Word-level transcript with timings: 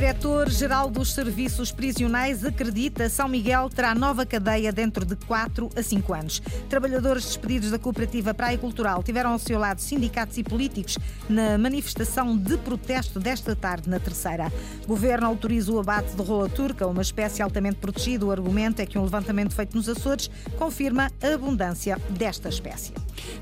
get 0.00 0.07
diretor-geral 0.18 0.90
dos 0.90 1.12
Serviços 1.12 1.70
Prisionais 1.70 2.44
acredita 2.44 3.08
São 3.08 3.28
Miguel 3.28 3.70
terá 3.70 3.94
nova 3.94 4.26
cadeia 4.26 4.72
dentro 4.72 5.04
de 5.04 5.14
4 5.14 5.70
a 5.76 5.80
5 5.80 6.12
anos. 6.12 6.42
Trabalhadores 6.68 7.24
despedidos 7.24 7.70
da 7.70 7.78
cooperativa 7.78 8.34
Praia 8.34 8.58
Cultural 8.58 9.00
tiveram 9.04 9.30
ao 9.30 9.38
seu 9.38 9.60
lado 9.60 9.80
sindicatos 9.80 10.36
e 10.36 10.42
políticos 10.42 10.98
na 11.28 11.56
manifestação 11.56 12.36
de 12.36 12.56
protesto 12.58 13.20
desta 13.20 13.54
tarde 13.54 13.88
na 13.88 14.00
Terceira. 14.00 14.52
Governo 14.88 15.28
autoriza 15.28 15.70
o 15.70 15.78
abate 15.78 16.16
de 16.16 16.22
rola 16.22 16.48
turca, 16.48 16.84
uma 16.88 17.02
espécie 17.02 17.40
altamente 17.40 17.76
protegida. 17.76 18.26
O 18.26 18.32
argumento 18.32 18.82
é 18.82 18.86
que 18.86 18.98
um 18.98 19.04
levantamento 19.04 19.54
feito 19.54 19.76
nos 19.76 19.88
Açores 19.88 20.28
confirma 20.58 21.12
a 21.22 21.34
abundância 21.34 21.96
desta 22.10 22.48
espécie. 22.48 22.92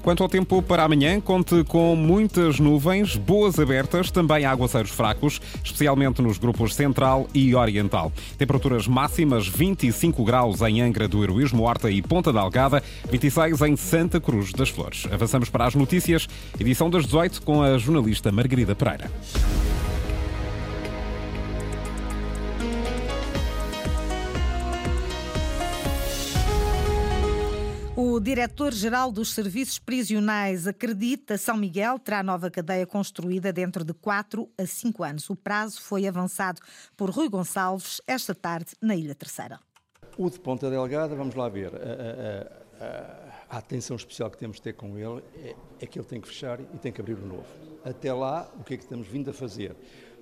Quanto 0.03 0.23
ao 0.23 0.29
tempo 0.29 0.61
para 0.61 0.85
amanhã, 0.85 1.21
conte 1.21 1.65
com 1.65 1.97
muitas 1.97 2.61
nuvens, 2.61 3.17
boas 3.17 3.59
abertas, 3.59 4.11
também 4.11 4.45
aguaceiros 4.45 4.91
fracos, 4.91 5.41
especialmente 5.65 6.21
nos 6.21 6.39
grupos 6.39 6.66
central 6.75 7.29
e 7.35 7.55
oriental. 7.55 8.13
Temperaturas 8.39 8.87
máximas 8.87 9.47
25 9.47 10.25
graus 10.25 10.61
em 10.63 10.81
Angra 10.81 11.09
do 11.09 11.23
Heroísmo, 11.23 11.63
Horta 11.63 11.91
e 11.91 12.03
Ponta 12.03 12.33
da 12.33 12.41
Algada, 12.41 12.83
26 13.11 13.61
em 13.63 13.77
Santa 13.77 14.21
Cruz 14.21 14.53
das 14.53 14.69
Flores. 14.69 15.07
Avançamos 15.11 15.49
para 15.49 15.67
as 15.67 15.75
notícias, 15.75 16.29
edição 16.59 16.91
das 16.91 17.05
18 17.05 17.43
com 17.43 17.63
a 17.63 17.79
jornalista 17.79 18.31
Margarida 18.31 18.75
Pereira. 18.75 19.11
Diretor-geral 28.27 29.13
dos 29.13 29.33
Serviços 29.33 29.79
Prisionais 29.79 30.67
acredita 30.67 31.39
São 31.39 31.57
Miguel 31.57 31.97
terá 31.97 32.25
nova 32.25 32.51
cadeia 32.51 32.85
construída 32.85 33.53
dentro 33.53 33.85
de 33.85 33.95
4 33.95 34.51
a 34.59 34.67
5 34.67 35.05
anos. 35.05 35.31
O 35.31 35.37
prazo 35.37 35.81
foi 35.81 36.09
avançado 36.09 36.61
por 36.97 37.09
Rui 37.09 37.29
Gonçalves 37.29 38.03
esta 38.05 38.35
tarde 38.35 38.73
na 38.83 38.97
Ilha 38.97 39.15
Terceira. 39.15 39.61
O 40.19 40.29
de 40.29 40.41
Ponta 40.41 40.69
Delgada, 40.69 41.15
vamos 41.15 41.37
lá 41.37 41.49
ver. 41.49 41.71
A, 41.73 42.83
a, 42.83 42.85
a, 42.85 43.57
a 43.57 43.59
atenção 43.59 43.95
especial 43.95 44.29
que 44.29 44.39
temos 44.39 44.57
de 44.57 44.63
ter 44.63 44.73
com 44.73 44.99
ele 44.99 45.23
é, 45.37 45.55
é 45.83 45.87
que 45.87 45.97
ele 45.97 46.09
tem 46.09 46.21
que 46.21 46.27
fechar 46.27 46.59
e 46.59 46.79
tem 46.79 46.91
que 46.91 47.01
abrir 47.01 47.15
o 47.15 47.25
novo. 47.25 47.47
Até 47.85 48.13
lá, 48.13 48.51
o 48.59 48.65
que 48.65 48.75
é 48.75 48.77
que 48.77 48.83
estamos 48.83 49.07
vindo 49.07 49.31
a 49.31 49.33
fazer? 49.33 49.77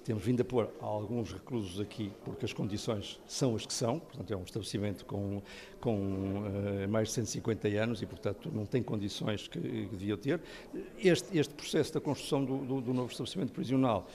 Temos 0.05 0.23
vindo 0.23 0.43
a 0.43 0.45
pôr 0.45 0.69
alguns 0.81 1.33
reclusos 1.33 1.81
aqui 1.81 2.13
porque 2.25 2.45
as 2.45 2.53
condições 2.53 3.19
são 3.27 3.57
as 3.57 3.65
que 3.65 3.73
são, 3.73 3.99
portanto 3.99 4.31
é 4.33 4.37
um 4.37 4.43
estabelecimento 4.43 5.05
com, 5.07 5.43
com 5.81 5.97
uh, 5.97 6.89
mais 6.89 7.09
de 7.09 7.15
150 7.15 7.69
anos 7.69 8.03
e, 8.03 8.07
portanto, 8.07 8.51
não 8.53 8.67
tem 8.67 8.83
condições 8.83 9.49
que, 9.49 9.59
que 9.59 9.97
devia 9.97 10.17
ter. 10.19 10.41
Este, 10.99 11.39
este 11.39 11.55
processo 11.55 11.95
da 11.95 12.01
construção 12.01 12.45
do, 12.45 12.59
do, 12.59 12.81
do 12.83 12.93
novo 12.93 13.11
estabelecimento 13.11 13.53
prisional 13.53 14.07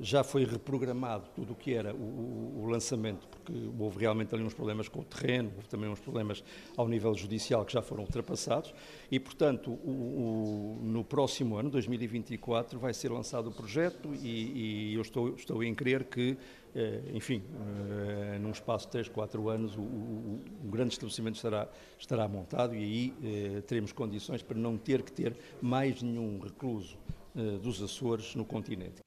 já 0.00 0.24
foi 0.24 0.44
reprogramado 0.44 1.28
tudo 1.34 1.52
o 1.52 1.56
que 1.56 1.72
era 1.72 1.94
o, 1.94 2.62
o, 2.62 2.66
lançamento, 2.66 3.28
porque 3.28 3.52
houve 3.78 4.00
realmente 4.00 4.34
ali 4.34 4.42
uns 4.42 4.54
problemas 4.54 4.88
com 4.88 5.00
o 5.00 5.04
terreno, 5.04 5.52
houve 5.54 5.68
também 5.68 5.88
uns 5.88 6.00
problemas 6.00 6.42
ao 6.76 6.88
nível 6.88 7.14
judicial 7.14 7.64
que 7.64 7.72
já 7.72 7.80
foram 7.80 8.02
ultrapassados. 8.02 8.74
E, 9.10 9.20
portanto, 9.20 9.70
o, 9.70 10.78
no 10.82 11.04
próximo 11.04 11.56
ano, 11.56 11.70
2024, 11.70 12.78
vai 12.78 12.92
ser 12.92 13.12
lançado 13.12 13.50
o 13.50 13.52
projeto 13.52 14.12
e, 14.14 14.90
e 14.90 14.94
eu 14.94 15.02
estou, 15.02 15.34
estou 15.34 15.62
em 15.62 15.74
crer 15.74 16.04
que, 16.04 16.32
uh, 16.32 17.16
enfim, 17.16 17.42
num 18.40 18.50
espaço 18.50 18.86
de 18.86 18.92
3, 18.92 19.08
4 19.08 19.48
anos, 19.48 19.76
o, 19.76 20.40
grande 20.64 20.94
estabelecimento 20.94 21.36
estará, 21.36 21.68
estará 21.98 22.26
montado 22.26 22.74
e 22.74 22.78
aí 22.78 23.62
teremos 23.62 23.92
condições 23.92 24.42
para 24.42 24.58
não 24.58 24.76
ter 24.76 25.02
que 25.02 25.12
ter 25.12 25.36
mais 25.60 26.02
nenhum 26.02 26.40
recluso 26.40 26.96
eh, 27.12 27.21
dos 27.34 27.82
Açores 27.82 28.34
no 28.34 28.44
continente. 28.44 29.02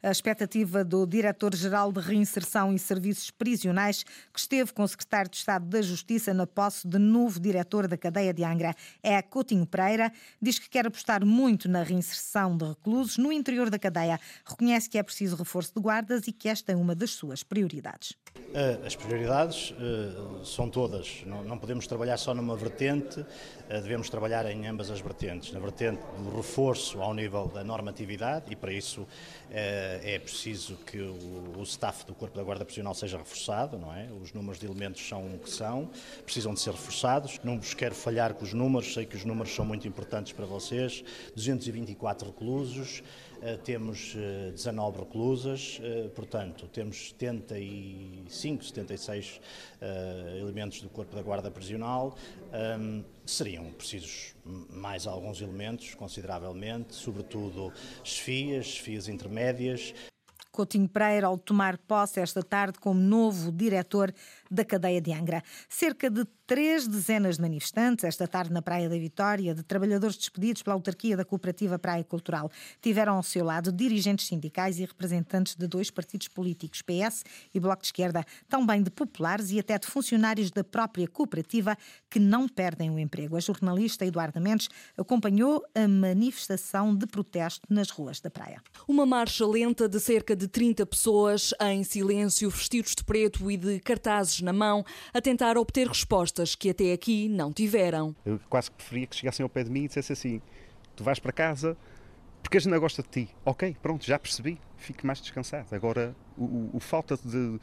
A 0.00 0.12
expectativa 0.12 0.84
do 0.84 1.04
Diretor-Geral 1.04 1.90
de 1.90 1.98
Reinserção 1.98 2.72
e 2.72 2.78
Serviços 2.78 3.32
Prisionais, 3.32 4.04
que 4.04 4.38
esteve 4.38 4.72
com 4.72 4.84
o 4.84 4.88
Secretário 4.88 5.28
de 5.28 5.36
Estado 5.36 5.66
da 5.66 5.82
Justiça 5.82 6.32
na 6.32 6.46
posse 6.46 6.86
de 6.86 6.98
novo 6.98 7.40
diretor 7.40 7.88
da 7.88 7.96
cadeia 7.96 8.32
de 8.32 8.44
Angra, 8.44 8.76
é 9.02 9.20
Coutinho 9.20 9.66
Pereira, 9.66 10.12
diz 10.40 10.56
que 10.56 10.70
quer 10.70 10.86
apostar 10.86 11.24
muito 11.24 11.68
na 11.68 11.82
reinserção 11.82 12.56
de 12.56 12.64
reclusos 12.64 13.18
no 13.18 13.32
interior 13.32 13.70
da 13.70 13.78
cadeia. 13.78 14.20
Reconhece 14.44 14.88
que 14.88 14.98
é 14.98 15.02
preciso 15.02 15.34
reforço 15.34 15.72
de 15.74 15.80
guardas 15.80 16.28
e 16.28 16.32
que 16.32 16.48
esta 16.48 16.70
é 16.70 16.76
uma 16.76 16.94
das 16.94 17.10
suas 17.10 17.42
prioridades. 17.42 18.14
Eh, 18.54 18.78
as 18.86 18.94
prioridades 18.94 19.74
eh, 19.78 20.44
são 20.44 20.70
todas. 20.70 21.24
Não 21.26 21.58
podemos 21.58 21.86
trabalhar 21.88 22.16
só 22.16 22.32
numa 22.32 22.56
vertente, 22.56 23.20
eh, 23.20 23.57
devemos 23.68 24.08
trabalhar 24.08 24.46
em 24.46 24.66
ambas 24.66 24.90
as 24.90 25.00
vertentes. 25.00 25.52
Na 25.52 25.60
vertente 25.60 26.00
do 26.18 26.36
reforço 26.36 27.00
ao 27.02 27.12
nível 27.12 27.46
da 27.48 27.62
normatividade, 27.62 28.46
e 28.50 28.56
para 28.56 28.72
isso 28.72 29.06
é 29.50 30.18
preciso 30.18 30.76
que 30.86 30.98
o 30.98 31.62
staff 31.62 32.06
do 32.06 32.14
Corpo 32.14 32.36
da 32.36 32.42
Guarda 32.42 32.64
Prisional 32.64 32.94
seja 32.94 33.18
reforçado, 33.18 33.78
não 33.78 33.94
é? 33.94 34.08
Os 34.22 34.32
números 34.32 34.58
de 34.58 34.66
elementos 34.66 35.06
são 35.06 35.34
o 35.34 35.38
que 35.38 35.50
são, 35.50 35.90
precisam 36.24 36.54
de 36.54 36.60
ser 36.60 36.70
reforçados. 36.70 37.38
Não 37.44 37.58
vos 37.58 37.74
quero 37.74 37.94
falhar 37.94 38.34
com 38.34 38.44
os 38.44 38.52
números, 38.52 38.92
sei 38.92 39.04
que 39.04 39.16
os 39.16 39.24
números 39.24 39.54
são 39.54 39.64
muito 39.64 39.86
importantes 39.86 40.32
para 40.32 40.46
vocês. 40.46 41.04
224 41.34 42.28
reclusos. 42.28 43.02
Eh, 43.40 43.56
temos 43.58 44.16
19 44.52 44.96
eh, 44.96 45.00
reclusas, 45.00 45.80
eh, 45.80 46.10
portanto, 46.14 46.66
temos 46.68 47.10
75, 47.10 48.64
76 48.64 49.40
elementos 50.40 50.80
do 50.82 50.88
Corpo 50.88 51.14
da 51.14 51.22
Guarda 51.22 51.50
Prisional. 51.50 52.16
Seriam 53.24 53.70
precisos 53.72 54.34
mais 54.44 55.06
alguns 55.06 55.40
elementos, 55.40 55.94
consideravelmente, 55.94 56.94
sobretudo 56.94 57.72
chefias, 58.02 58.66
chefias 58.66 59.06
intermédias. 59.06 59.94
Coutinho 60.50 60.88
Pereira, 60.88 61.28
ao 61.28 61.38
tomar 61.38 61.78
posse 61.78 62.18
esta 62.20 62.42
tarde 62.42 62.80
como 62.80 62.98
novo 62.98 63.52
diretor 63.52 64.12
da 64.50 64.64
cadeia 64.64 65.00
de 65.00 65.12
Angra. 65.12 65.42
Cerca 65.68 66.10
de 66.10 66.24
três 66.46 66.88
dezenas 66.88 67.36
de 67.36 67.42
manifestantes, 67.42 68.04
esta 68.04 68.26
tarde 68.26 68.52
na 68.52 68.62
Praia 68.62 68.88
da 68.88 68.96
Vitória, 68.96 69.54
de 69.54 69.62
trabalhadores 69.62 70.16
despedidos 70.16 70.62
pela 70.62 70.74
autarquia 70.74 71.16
da 71.16 71.24
Cooperativa 71.24 71.78
Praia 71.78 72.02
Cultural, 72.02 72.50
tiveram 72.80 73.16
ao 73.16 73.22
seu 73.22 73.44
lado 73.44 73.70
dirigentes 73.70 74.26
sindicais 74.26 74.78
e 74.78 74.84
representantes 74.84 75.54
de 75.54 75.66
dois 75.66 75.90
partidos 75.90 76.26
políticos, 76.26 76.80
PS 76.80 77.22
e 77.52 77.60
Bloco 77.60 77.82
de 77.82 77.88
Esquerda, 77.88 78.24
também 78.48 78.82
de 78.82 78.90
populares 78.90 79.50
e 79.50 79.58
até 79.58 79.78
de 79.78 79.86
funcionários 79.86 80.50
da 80.50 80.64
própria 80.64 81.06
cooperativa 81.06 81.76
que 82.08 82.18
não 82.18 82.48
perdem 82.48 82.90
o 82.90 82.98
emprego. 82.98 83.36
A 83.36 83.40
jornalista 83.40 84.06
Eduarda 84.06 84.40
Mendes 84.40 84.68
acompanhou 84.96 85.62
a 85.74 85.86
manifestação 85.86 86.96
de 86.96 87.06
protesto 87.06 87.66
nas 87.68 87.90
ruas 87.90 88.20
da 88.20 88.30
praia. 88.30 88.62
Uma 88.86 89.04
marcha 89.04 89.46
lenta 89.46 89.86
de 89.86 90.00
cerca 90.00 90.34
de 90.34 90.48
30 90.48 90.86
pessoas 90.86 91.52
em 91.60 91.84
silêncio, 91.84 92.48
vestidos 92.48 92.94
de 92.94 93.04
preto 93.04 93.50
e 93.50 93.56
de 93.56 93.80
cartazes 93.80 94.37
na 94.42 94.52
mão, 94.52 94.84
a 95.12 95.20
tentar 95.20 95.56
obter 95.56 95.86
respostas 95.86 96.54
que 96.54 96.70
até 96.70 96.92
aqui 96.92 97.28
não 97.28 97.52
tiveram. 97.52 98.14
Eu 98.24 98.40
quase 98.48 98.70
que 98.70 98.76
preferia 98.76 99.06
que 99.06 99.16
chegassem 99.16 99.42
ao 99.42 99.48
pé 99.48 99.64
de 99.64 99.70
mim 99.70 99.84
e 99.84 99.88
dissessem 99.88 100.14
assim: 100.14 100.42
tu 100.96 101.04
vais 101.04 101.18
para 101.18 101.32
casa 101.32 101.76
porque 102.42 102.56
a 102.56 102.60
gente 102.60 102.70
não 102.70 102.80
gosta 102.80 103.02
de 103.02 103.08
ti. 103.08 103.28
Ok, 103.44 103.76
pronto, 103.82 104.04
já 104.04 104.18
percebi, 104.18 104.58
fique 104.76 105.04
mais 105.04 105.20
descansado. 105.20 105.74
Agora, 105.74 106.14
o, 106.36 106.44
o, 106.44 106.70
o 106.74 106.80
falta, 106.80 107.16
de, 107.16 107.60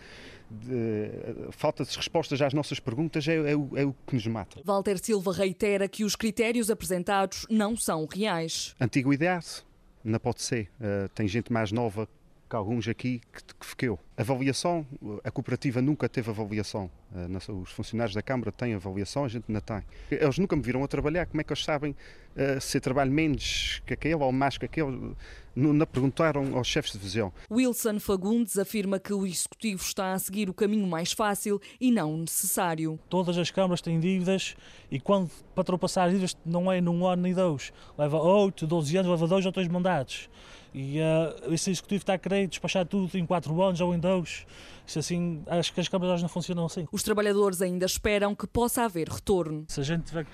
de, 0.51 1.11
falta 1.51 1.83
de 1.83 1.95
respostas 1.95 2.41
às 2.41 2.53
nossas 2.53 2.79
perguntas 2.79 3.27
é, 3.27 3.35
é, 3.35 3.55
o, 3.55 3.69
é, 3.75 3.85
o, 3.85 3.95
que 4.05 4.15
nos 4.15 4.27
mata. 4.27 4.61
Walter 4.63 4.97
Silva 4.99 5.33
reitera 5.33 5.87
que 5.87 6.03
os 6.03 6.15
critérios 6.15 6.69
apresentados 6.69 7.45
não 7.49 7.75
são 7.75 8.05
reais. 8.05 8.75
Antiguidade, 8.79 9.65
não 10.03 10.19
pode 10.19 10.41
ser. 10.41 10.69
Uh, 10.79 11.09
tem 11.09 11.27
gente 11.27 11.51
mais 11.51 11.71
nova 11.71 12.07
que 12.55 12.57
alguns 12.57 12.87
aqui 12.87 13.21
que, 13.33 13.43
que 13.43 13.65
fiqueu. 13.65 13.99
Avaliação, 14.17 14.85
a 15.23 15.29
cooperativa 15.29 15.81
nunca 15.81 16.07
teve 16.07 16.29
avaliação. 16.29 16.89
Eh, 17.13 17.51
os 17.51 17.71
funcionários 17.71 18.15
da 18.15 18.21
Câmara 18.21 18.51
têm 18.51 18.73
avaliação, 18.73 19.25
a 19.25 19.27
gente 19.27 19.45
não 19.49 19.59
tem. 19.59 19.83
Eles 20.09 20.37
nunca 20.37 20.55
me 20.55 20.61
viram 20.61 20.83
a 20.83 20.87
trabalhar, 20.87 21.25
como 21.25 21.41
é 21.41 21.43
que 21.43 21.51
eles 21.51 21.63
sabem 21.63 21.91
uh, 21.91 22.61
se 22.61 22.77
eu 22.77 22.81
trabalho 22.81 23.11
menos 23.11 23.81
que 23.85 23.93
aquele 23.93 24.15
ou 24.15 24.31
mais 24.31 24.57
que 24.57 24.65
aquele? 24.65 25.15
Não 25.53 25.85
perguntaram 25.85 26.57
aos 26.57 26.67
chefes 26.67 26.91
de 26.91 26.97
divisão. 26.97 27.31
Wilson 27.49 27.99
Fagundes 27.99 28.57
afirma 28.57 28.99
que 28.99 29.13
o 29.13 29.25
Executivo 29.25 29.81
está 29.81 30.11
a 30.11 30.19
seguir 30.19 30.49
o 30.49 30.53
caminho 30.53 30.85
mais 30.85 31.13
fácil 31.13 31.61
e 31.79 31.91
não 31.91 32.17
necessário. 32.17 32.99
Todas 33.09 33.37
as 33.37 33.51
câmaras 33.51 33.81
têm 33.81 33.97
dívidas 33.97 34.57
e 34.91 34.99
quando 34.99 35.29
para 35.53 35.61
ultrapassar 35.61 36.09
dívidas 36.09 36.35
não 36.45 36.69
é 36.69 36.81
num 36.81 37.05
ano 37.05 37.21
nem 37.21 37.33
dois. 37.33 37.71
Leva 37.97 38.17
8, 38.17 38.67
12 38.67 38.97
anos, 38.97 39.11
leva 39.11 39.27
dois 39.27 39.45
ou 39.45 39.51
três 39.51 39.69
mandatos. 39.69 40.29
E 40.77 40.99
uh, 40.99 41.53
esse 41.53 41.71
executivo 41.71 42.01
está 42.01 42.15
a 42.15 42.17
querer 42.17 42.47
despachar 42.47 42.85
tudo 42.85 43.17
em 43.17 43.25
4 43.25 43.61
anos 43.63 43.79
ou 43.79 43.95
em 43.95 43.97
2. 43.97 44.45
Isso 44.85 44.99
assim, 44.99 45.41
acho 45.47 45.73
que 45.73 45.79
as 45.79 45.87
câmaras 45.87 46.21
não 46.21 46.27
funcionam 46.27 46.65
assim. 46.65 46.85
Os 46.91 47.01
trabalhadores 47.01 47.61
ainda 47.61 47.85
esperam 47.85 48.35
que 48.35 48.45
possa 48.45 48.83
haver 48.83 49.07
retorno. 49.07 49.63
Se 49.69 49.79
a 49.79 49.83
gente 49.83 50.03
tiver 50.03 50.25
que 50.25 50.31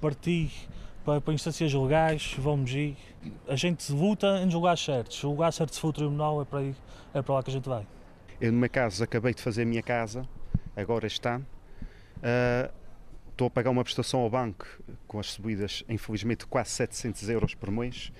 partir 0.00 0.52
para, 1.04 1.20
para 1.20 1.34
instâncias 1.34 1.74
legais, 1.74 2.36
vamos 2.38 2.70
ir. 2.70 2.96
A 3.48 3.56
gente 3.56 3.92
luta 3.92 4.40
em 4.40 4.48
lugares 4.48 4.80
certos. 4.80 5.24
O 5.24 5.30
lugar 5.30 5.52
certo 5.52 5.74
se 5.74 5.80
for 5.80 5.88
o 5.88 5.92
tribunal 5.92 6.40
é 6.40 6.44
para, 6.44 6.62
ir, 6.62 6.76
é 7.12 7.20
para 7.20 7.34
lá 7.34 7.42
que 7.42 7.50
a 7.50 7.52
gente 7.52 7.68
vai. 7.68 7.84
Eu, 8.40 8.52
no 8.52 8.58
meu 8.58 8.70
caso, 8.70 9.02
acabei 9.02 9.34
de 9.34 9.42
fazer 9.42 9.62
a 9.62 9.66
minha 9.66 9.82
casa, 9.82 10.22
agora 10.76 11.08
está. 11.08 11.38
Uh, 11.38 12.72
estou 13.28 13.48
a 13.48 13.50
pagar 13.50 13.70
uma 13.70 13.82
prestação 13.82 14.20
ao 14.20 14.30
banco 14.30 14.68
com 15.08 15.18
as 15.18 15.26
subidas, 15.32 15.82
infelizmente, 15.88 16.46
quase 16.46 16.70
700 16.70 17.28
euros 17.28 17.54
por 17.56 17.72
mês 17.72 18.12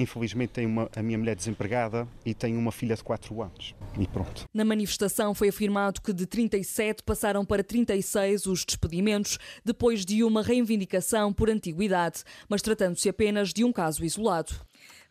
Infelizmente 0.00 0.50
tenho 0.50 0.68
uma, 0.68 0.88
a 0.96 1.02
minha 1.02 1.18
mulher 1.18 1.36
desempregada 1.36 2.08
e 2.24 2.32
tenho 2.32 2.58
uma 2.58 2.72
filha 2.72 2.96
de 2.96 3.04
4 3.04 3.42
anos. 3.42 3.74
E 3.98 4.06
pronto. 4.06 4.48
Na 4.52 4.64
manifestação 4.64 5.34
foi 5.34 5.50
afirmado 5.50 6.00
que 6.00 6.12
de 6.12 6.24
37 6.24 7.02
passaram 7.02 7.44
para 7.44 7.62
36 7.62 8.46
os 8.46 8.64
despedimentos, 8.64 9.38
depois 9.62 10.04
de 10.04 10.24
uma 10.24 10.42
reivindicação 10.42 11.34
por 11.34 11.50
antiguidade, 11.50 12.22
mas 12.48 12.62
tratando-se 12.62 13.10
apenas 13.10 13.52
de 13.52 13.62
um 13.62 13.72
caso 13.72 14.02
isolado. 14.02 14.54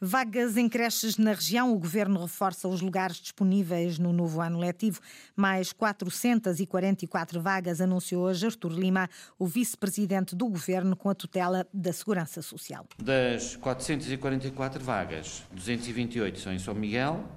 Vagas 0.02 0.56
em 0.56 0.70
creches 0.70 1.18
na 1.18 1.34
região. 1.34 1.74
O 1.74 1.78
governo 1.78 2.22
reforça 2.22 2.70
os 2.70 2.80
lugares 2.80 3.18
disponíveis 3.18 4.00
no 4.00 4.14
novo 4.14 4.40
ano 4.40 4.58
letivo. 4.58 5.02
Mais 5.36 5.74
444 5.74 7.42
vagas, 7.42 7.82
anunciou 7.82 8.24
hoje 8.24 8.46
Artur 8.46 8.72
Lima, 8.72 9.10
o 9.38 9.46
vice-presidente 9.46 10.38
do 10.38 10.48
governo 10.48 10.96
com 10.96 11.10
a 11.10 11.14
tutela 11.14 11.68
da 11.74 11.92
Segurança 11.92 12.42
Social. 12.42 12.88
Das 12.98 13.58
444 13.58 14.82
vagas, 14.82 15.44
228 15.52 16.40
são 16.40 16.54
em 16.54 16.60
São 16.60 16.74
Miguel, 16.74 17.30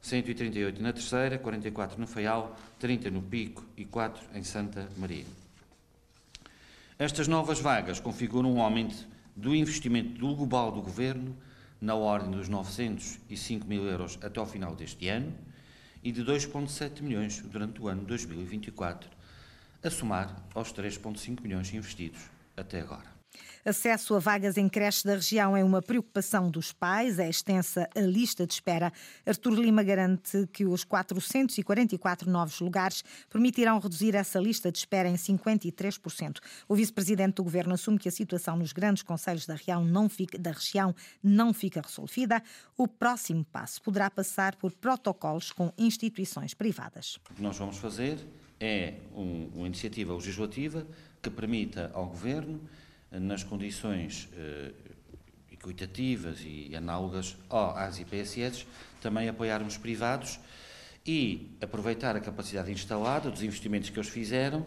138 0.00 0.82
na 0.82 0.94
Terceira, 0.94 1.36
44 1.36 2.00
no 2.00 2.06
Faial, 2.06 2.56
30 2.78 3.10
no 3.10 3.20
Pico 3.20 3.66
e 3.76 3.84
4 3.84 4.30
em 4.34 4.42
Santa 4.42 4.88
Maria. 4.96 5.26
Estas 6.98 7.28
novas 7.28 7.60
vagas 7.60 8.00
configuram 8.00 8.50
um 8.50 8.62
aumento 8.62 9.06
do 9.36 9.54
investimento 9.54 10.18
global 10.18 10.72
do 10.72 10.80
governo 10.80 11.36
na 11.82 11.96
ordem 11.96 12.30
dos 12.30 12.48
905 12.48 13.66
mil 13.66 13.84
euros 13.84 14.16
até 14.22 14.38
ao 14.38 14.46
final 14.46 14.74
deste 14.76 15.08
ano 15.08 15.34
e 16.02 16.12
de 16.12 16.24
2,7 16.24 17.02
milhões 17.02 17.40
durante 17.40 17.82
o 17.82 17.88
ano 17.88 18.04
2024, 18.04 19.10
a 19.82 19.90
somar 19.90 20.44
aos 20.54 20.72
3,5 20.72 21.42
milhões 21.42 21.74
investidos 21.74 22.20
até 22.56 22.80
agora. 22.80 23.11
Acesso 23.64 24.16
a 24.16 24.18
vagas 24.18 24.56
em 24.56 24.68
creche 24.68 25.04
da 25.04 25.14
região 25.14 25.56
é 25.56 25.62
uma 25.62 25.80
preocupação 25.80 26.50
dos 26.50 26.72
pais, 26.72 27.18
é 27.18 27.28
extensa 27.28 27.88
a 27.94 28.00
lista 28.00 28.44
de 28.44 28.54
espera. 28.54 28.92
Artur 29.24 29.52
Lima 29.52 29.82
garante 29.84 30.48
que 30.52 30.64
os 30.64 30.82
444 30.82 32.28
novos 32.28 32.58
lugares 32.58 33.04
permitirão 33.30 33.78
reduzir 33.78 34.16
essa 34.16 34.40
lista 34.40 34.72
de 34.72 34.78
espera 34.78 35.08
em 35.08 35.14
53%. 35.14 36.38
O 36.68 36.74
vice-presidente 36.74 37.36
do 37.36 37.44
governo 37.44 37.74
assume 37.74 37.98
que 37.98 38.08
a 38.08 38.12
situação 38.12 38.56
nos 38.56 38.72
grandes 38.72 39.04
conselhos 39.04 39.46
da 39.46 39.54
região 39.54 39.84
não 39.84 40.08
fica, 40.08 40.36
da 40.36 40.50
região 40.50 40.94
não 41.22 41.54
fica 41.54 41.80
resolvida. 41.80 42.42
O 42.76 42.88
próximo 42.88 43.44
passo 43.44 43.80
poderá 43.80 44.10
passar 44.10 44.56
por 44.56 44.72
protocolos 44.72 45.52
com 45.52 45.72
instituições 45.78 46.52
privadas. 46.52 47.20
O 47.30 47.34
que 47.34 47.42
nós 47.42 47.56
vamos 47.56 47.78
fazer 47.78 48.18
é 48.58 48.94
um, 49.14 49.50
uma 49.54 49.66
iniciativa 49.66 50.14
legislativa 50.14 50.86
que 51.20 51.30
permita 51.30 51.90
ao 51.94 52.06
governo 52.06 52.60
nas 53.20 53.42
condições 53.42 54.28
eh, 54.34 54.72
equitativas 55.50 56.40
e 56.44 56.74
análogas 56.74 57.36
às 57.50 57.98
IPSS, 57.98 58.66
também 59.00 59.28
apoiarmos 59.28 59.76
privados 59.76 60.40
e 61.06 61.56
aproveitar 61.60 62.16
a 62.16 62.20
capacidade 62.20 62.70
instalada 62.72 63.30
dos 63.30 63.42
investimentos 63.42 63.90
que 63.90 63.98
eles 63.98 64.08
fizeram, 64.08 64.64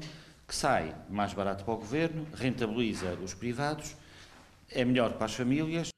que 0.48 0.56
sai 0.56 0.96
mais 1.10 1.34
barato 1.34 1.64
para 1.64 1.74
o 1.74 1.78
governo, 1.78 2.28
rentabiliza 2.34 3.14
os 3.16 3.34
privados, 3.34 3.96
é 4.70 4.86
melhor 4.86 5.14
para 5.14 5.26
as 5.26 5.34
famílias 5.34 5.95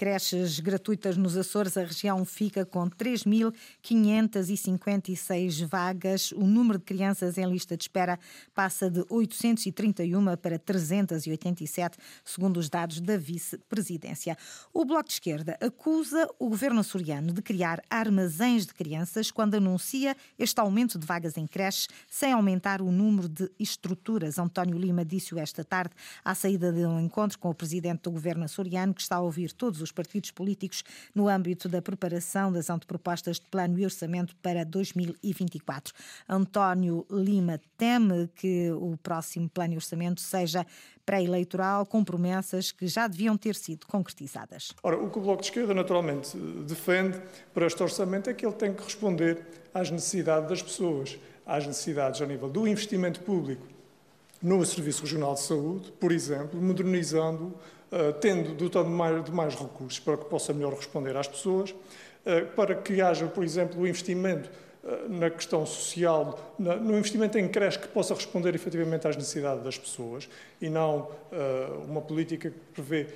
creches 0.00 0.58
gratuitas 0.60 1.18
nos 1.18 1.36
Açores, 1.36 1.76
a 1.76 1.82
região 1.82 2.24
fica 2.24 2.64
com 2.64 2.88
3.556 2.88 5.66
vagas. 5.66 6.32
O 6.32 6.46
número 6.46 6.78
de 6.78 6.86
crianças 6.86 7.36
em 7.36 7.44
lista 7.44 7.76
de 7.76 7.84
espera 7.84 8.18
passa 8.54 8.90
de 8.90 9.04
831 9.10 10.38
para 10.38 10.58
387, 10.58 11.98
segundo 12.24 12.56
os 12.56 12.70
dados 12.70 12.98
da 12.98 13.18
vice-presidência. 13.18 14.38
O 14.72 14.86
Bloco 14.86 15.08
de 15.08 15.12
Esquerda 15.12 15.58
acusa 15.60 16.26
o 16.38 16.48
governo 16.48 16.80
açoriano 16.80 17.34
de 17.34 17.42
criar 17.42 17.82
armazéns 17.90 18.64
de 18.64 18.72
crianças 18.72 19.30
quando 19.30 19.56
anuncia 19.56 20.16
este 20.38 20.58
aumento 20.62 20.98
de 20.98 21.06
vagas 21.06 21.36
em 21.36 21.46
creches 21.46 21.88
sem 22.08 22.32
aumentar 22.32 22.80
o 22.80 22.90
número 22.90 23.28
de 23.28 23.52
estruturas. 23.58 24.38
António 24.38 24.78
Lima 24.78 25.04
disse-o 25.04 25.38
esta 25.38 25.62
tarde 25.62 25.92
à 26.24 26.34
saída 26.34 26.72
de 26.72 26.86
um 26.86 26.98
encontro 26.98 27.38
com 27.38 27.50
o 27.50 27.54
presidente 27.54 28.04
do 28.04 28.10
governo 28.10 28.44
açoriano, 28.44 28.94
que 28.94 29.02
está 29.02 29.16
a 29.16 29.20
ouvir 29.20 29.52
todos 29.52 29.82
os 29.82 29.89
dos 29.90 29.92
partidos 29.92 30.30
políticos 30.30 30.84
no 31.14 31.28
âmbito 31.28 31.68
da 31.68 31.82
preparação 31.82 32.52
das 32.52 32.70
antepropostas 32.70 33.36
de 33.36 33.46
plano 33.46 33.78
e 33.78 33.84
orçamento 33.84 34.34
para 34.36 34.64
2024. 34.64 35.92
António 36.28 37.04
Lima 37.10 37.60
teme 37.76 38.28
que 38.34 38.70
o 38.72 38.96
próximo 39.02 39.48
plano 39.48 39.74
e 39.74 39.76
orçamento 39.76 40.20
seja 40.20 40.64
pré-eleitoral 41.04 41.84
com 41.84 42.04
promessas 42.04 42.70
que 42.70 42.86
já 42.86 43.08
deviam 43.08 43.36
ter 43.36 43.56
sido 43.56 43.86
concretizadas. 43.86 44.72
Ora, 44.82 44.96
o 44.96 45.10
que 45.10 45.18
o 45.18 45.20
Bloco 45.20 45.42
de 45.42 45.48
Esquerda 45.48 45.74
naturalmente 45.74 46.36
defende 46.36 47.20
para 47.52 47.66
este 47.66 47.82
orçamento 47.82 48.30
é 48.30 48.34
que 48.34 48.46
ele 48.46 48.54
tem 48.54 48.72
que 48.72 48.84
responder 48.84 49.44
às 49.74 49.90
necessidades 49.90 50.48
das 50.48 50.62
pessoas, 50.62 51.18
às 51.44 51.66
necessidades 51.66 52.22
a 52.22 52.26
nível 52.26 52.48
do 52.48 52.66
investimento 52.68 53.20
público 53.20 53.66
no 54.42 54.64
Serviço 54.64 55.02
Regional 55.02 55.34
de 55.34 55.40
Saúde, 55.40 55.92
por 55.92 56.12
exemplo, 56.12 56.60
modernizando 56.60 57.54
tendo 58.20 58.54
dotado 58.54 58.88
mais, 58.88 59.24
de 59.24 59.32
mais 59.32 59.54
recursos 59.54 59.98
para 59.98 60.16
que 60.16 60.24
possa 60.26 60.52
melhor 60.52 60.74
responder 60.74 61.16
às 61.16 61.26
pessoas, 61.26 61.74
eh, 62.24 62.42
para 62.42 62.74
que 62.74 63.00
haja, 63.00 63.26
por 63.26 63.42
exemplo, 63.42 63.80
o 63.80 63.86
investimento 63.86 64.50
eh, 64.84 65.08
na 65.08 65.30
questão 65.30 65.66
social, 65.66 66.54
no 66.58 66.96
investimento 66.96 67.38
em 67.38 67.48
creche 67.48 67.78
que 67.78 67.88
possa 67.88 68.14
responder 68.14 68.54
efetivamente 68.54 69.08
às 69.08 69.16
necessidades 69.16 69.64
das 69.64 69.78
pessoas 69.78 70.28
e 70.60 70.68
não 70.68 71.08
uma 71.88 72.00
política 72.00 72.50
que 72.50 72.58
prevê 72.72 73.06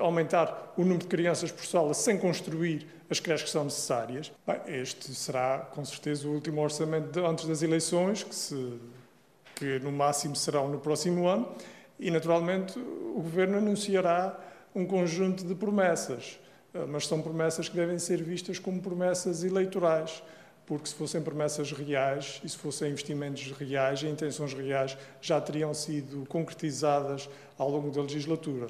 aumentar 0.00 0.74
o 0.76 0.82
número 0.82 1.00
de 1.00 1.06
crianças 1.06 1.50
por 1.50 1.64
sala 1.64 1.94
sem 1.94 2.16
construir 2.18 2.86
as 3.10 3.20
creches 3.20 3.44
que 3.44 3.50
são 3.50 3.64
necessárias. 3.64 4.30
Este 4.66 5.14
será, 5.14 5.58
com 5.74 5.84
certeza, 5.84 6.28
o 6.28 6.32
último 6.32 6.62
orçamento 6.62 7.24
antes 7.24 7.46
das 7.46 7.62
eleições, 7.62 8.22
que, 8.22 8.34
se, 8.34 8.78
que 9.54 9.78
no 9.80 9.90
máximo 9.90 10.36
serão 10.36 10.68
no 10.68 10.78
próximo 10.78 11.26
ano, 11.26 11.48
e, 11.98 12.10
naturalmente, 12.10 12.78
o 12.78 13.20
Governo 13.22 13.58
anunciará 13.58 14.38
um 14.74 14.86
conjunto 14.86 15.44
de 15.44 15.54
promessas, 15.54 16.38
eh, 16.72 16.84
mas 16.86 17.06
são 17.06 17.20
promessas 17.20 17.68
que 17.68 17.76
devem 17.76 17.98
ser 17.98 18.22
vistas 18.22 18.58
como 18.58 18.80
promessas 18.80 19.42
eleitorais, 19.42 20.22
porque 20.64 20.86
se 20.86 20.94
fossem 20.94 21.22
promessas 21.22 21.72
reais 21.72 22.40
e 22.44 22.48
se 22.48 22.56
fossem 22.56 22.90
investimentos 22.90 23.50
reais 23.52 24.02
e 24.02 24.06
intenções 24.06 24.52
reais, 24.52 24.96
já 25.20 25.40
teriam 25.40 25.72
sido 25.72 26.26
concretizadas 26.26 27.28
ao 27.56 27.70
longo 27.70 27.90
da 27.90 28.02
legislatura. 28.02 28.68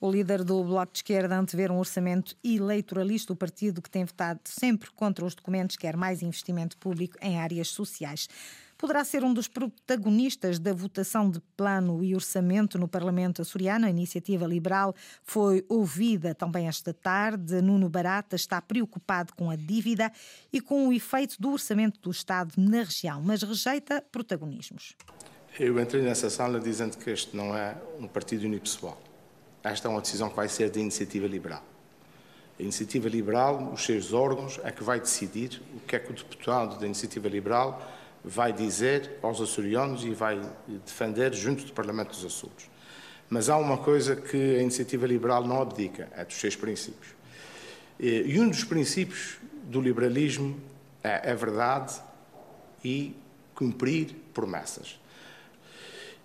O 0.00 0.08
líder 0.08 0.44
do 0.44 0.62
Bloco 0.62 0.92
de 0.92 0.98
Esquerda 0.98 1.36
antever 1.36 1.72
um 1.72 1.78
orçamento 1.78 2.36
eleitoralista, 2.44 3.32
o 3.32 3.36
partido 3.36 3.82
que 3.82 3.90
tem 3.90 4.04
votado 4.04 4.40
sempre 4.44 4.90
contra 4.92 5.24
os 5.24 5.34
documentos 5.34 5.76
quer 5.76 5.96
mais 5.96 6.22
investimento 6.22 6.76
público 6.76 7.16
em 7.20 7.40
áreas 7.40 7.68
sociais 7.68 8.28
poderá 8.78 9.04
ser 9.04 9.24
um 9.24 9.34
dos 9.34 9.48
protagonistas 9.48 10.60
da 10.60 10.72
votação 10.72 11.28
de 11.28 11.40
plano 11.56 12.02
e 12.04 12.14
orçamento 12.14 12.78
no 12.78 12.86
Parlamento 12.86 13.42
açoriano. 13.42 13.86
A 13.86 13.90
iniciativa 13.90 14.46
liberal 14.46 14.94
foi 15.24 15.64
ouvida 15.68 16.34
também 16.34 16.68
esta 16.68 16.94
tarde. 16.94 17.60
Nuno 17.60 17.88
Barata 17.88 18.36
está 18.36 18.62
preocupado 18.62 19.34
com 19.34 19.50
a 19.50 19.56
dívida 19.56 20.12
e 20.52 20.60
com 20.60 20.88
o 20.88 20.92
efeito 20.92 21.36
do 21.40 21.50
orçamento 21.50 22.00
do 22.00 22.10
Estado 22.10 22.54
na 22.56 22.84
região, 22.84 23.20
mas 23.20 23.42
rejeita 23.42 24.02
protagonismos. 24.12 24.94
Eu 25.58 25.80
entrei 25.80 26.02
nessa 26.02 26.30
sala 26.30 26.60
dizendo 26.60 26.96
que 26.96 27.10
este 27.10 27.36
não 27.36 27.56
é 27.56 27.76
um 27.98 28.06
partido 28.06 28.44
unipessoal. 28.44 29.02
Esta 29.64 29.88
é 29.88 29.90
uma 29.90 30.00
decisão 30.00 30.30
que 30.30 30.36
vai 30.36 30.48
ser 30.48 30.70
da 30.70 30.78
iniciativa 30.78 31.26
liberal. 31.26 31.64
A 32.58 32.62
iniciativa 32.62 33.08
liberal, 33.08 33.72
os 33.72 33.84
seus 33.84 34.12
órgãos, 34.12 34.60
é 34.62 34.70
que 34.70 34.84
vai 34.84 35.00
decidir 35.00 35.60
o 35.76 35.80
que 35.80 35.96
é 35.96 35.98
que 35.98 36.12
o 36.12 36.14
deputado 36.14 36.78
da 36.78 36.86
iniciativa 36.86 37.28
liberal 37.28 37.80
vai 38.28 38.52
dizer 38.52 39.18
aos 39.22 39.40
açorianos 39.40 40.04
e 40.04 40.10
vai 40.10 40.38
defender 40.84 41.32
junto 41.32 41.64
do 41.64 41.72
Parlamento 41.72 42.10
dos 42.10 42.24
Açores. 42.24 42.70
Mas 43.30 43.48
há 43.48 43.56
uma 43.56 43.78
coisa 43.78 44.14
que 44.14 44.56
a 44.56 44.62
iniciativa 44.62 45.06
liberal 45.06 45.46
não 45.46 45.62
abdica, 45.62 46.08
é 46.14 46.24
dos 46.24 46.36
seus 46.36 46.54
princípios. 46.54 47.08
E 47.98 48.38
um 48.38 48.48
dos 48.48 48.64
princípios 48.64 49.38
do 49.64 49.80
liberalismo 49.80 50.60
é 51.02 51.30
a 51.30 51.34
verdade 51.34 51.94
e 52.84 53.16
cumprir 53.54 54.14
promessas. 54.32 55.00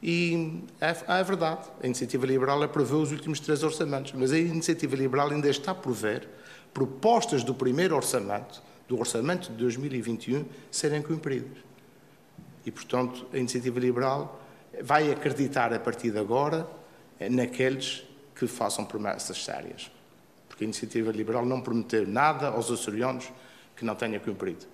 E 0.01 0.61
é, 0.81 1.19
é 1.19 1.23
verdade, 1.23 1.61
a 1.81 1.85
iniciativa 1.85 2.25
liberal 2.25 2.61
aprovou 2.61 3.01
os 3.01 3.11
últimos 3.13 3.39
três 3.39 3.63
orçamentos, 3.63 4.11
mas 4.11 4.33
a 4.33 4.37
iniciativa 4.37 4.95
liberal 4.97 5.29
ainda 5.29 5.49
está 5.49 5.73
por 5.73 5.93
ver 5.93 6.27
propostas 6.73 7.43
do 7.43 7.53
primeiro 7.53 7.95
orçamento, 7.95 8.61
do 8.87 8.99
orçamento 8.99 9.49
de 9.49 9.57
2021, 9.57 10.45
serem 10.69 11.01
cumpridas. 11.01 11.72
E, 12.65 12.71
portanto, 12.71 13.27
a 13.33 13.37
iniciativa 13.37 13.79
liberal 13.79 14.41
vai 14.81 15.11
acreditar 15.11 15.73
a 15.73 15.79
partir 15.79 16.11
de 16.11 16.19
agora 16.19 16.67
naqueles 17.29 18.03
que 18.35 18.47
façam 18.47 18.85
promessas 18.85 19.43
sérias. 19.43 19.91
Porque 20.47 20.63
a 20.63 20.67
iniciativa 20.67 21.11
liberal 21.11 21.45
não 21.45 21.61
prometeu 21.61 22.07
nada 22.07 22.47
aos 22.47 22.71
açorianos 22.71 23.31
que 23.75 23.85
não 23.85 23.95
tenha 23.95 24.19
cumprido. 24.19 24.65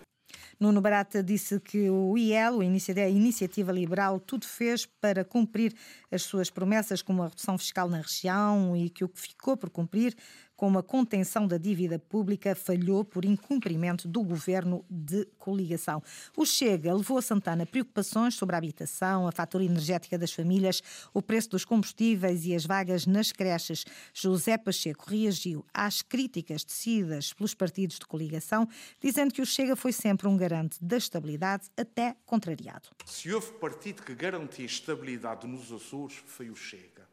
Nuno 0.59 0.81
Barata 0.81 1.23
disse 1.23 1.57
que 1.57 1.89
o 1.89 2.17
IEL, 2.17 2.59
a 2.59 2.65
Iniciativa 2.65 3.71
Liberal, 3.71 4.19
tudo 4.19 4.45
fez 4.45 4.85
para 4.85 5.23
cumprir 5.23 5.73
as 6.11 6.23
suas 6.23 6.49
promessas, 6.49 7.01
como 7.01 7.23
a 7.23 7.27
redução 7.27 7.57
fiscal 7.57 7.87
na 7.87 8.01
região, 8.01 8.75
e 8.75 8.89
que 8.89 9.05
o 9.05 9.07
que 9.07 9.21
ficou 9.21 9.55
por 9.55 9.69
cumprir 9.69 10.13
como 10.59 10.77
a 10.77 10.83
contenção 10.83 11.47
da 11.47 11.57
dívida 11.57 11.97
pública 11.97 12.53
falhou 12.53 13.05
por 13.05 13.23
incumprimento 13.23 14.09
do 14.09 14.21
governo 14.21 14.83
de 14.89 15.25
coligação. 15.37 16.03
O 16.35 16.45
Chega 16.45 16.93
levou 16.93 17.17
a 17.17 17.21
Santana 17.21 17.65
preocupações 17.65 18.35
sobre 18.35 18.55
a 18.55 18.57
habitação, 18.57 19.25
a 19.25 19.31
fatura 19.31 19.63
energética 19.63 20.17
das 20.17 20.33
famílias, 20.33 20.83
o 21.13 21.21
preço 21.21 21.51
dos 21.51 21.63
combustíveis 21.63 22.45
e 22.45 22.53
as 22.53 22.65
vagas 22.65 23.05
nas 23.05 23.31
creches. 23.31 23.85
José 24.13 24.57
Pacheco 24.57 25.09
reagiu 25.09 25.65
às 25.73 26.01
críticas 26.01 26.65
tecidas 26.65 27.31
pelos 27.31 27.53
partidos 27.53 27.97
de 27.97 28.05
coligação, 28.05 28.67
dizendo 29.01 29.33
que 29.33 29.41
o 29.41 29.45
Chega 29.45 29.77
foi 29.77 29.93
sempre 29.93 30.27
um 30.27 30.35
garante 30.35 30.77
da 30.83 30.97
estabilidade, 30.97 31.69
até 31.77 32.17
contrariado. 32.25 32.89
Se 33.05 33.33
houve 33.33 33.53
partido 33.53 34.03
que 34.03 34.13
garantia 34.13 34.65
estabilidade 34.65 35.47
nos 35.47 35.71
Açores, 35.71 36.21
foi 36.27 36.49
o 36.49 36.55
Chega. 36.57 37.07